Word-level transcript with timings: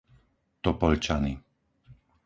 Topoľčany 0.65 1.33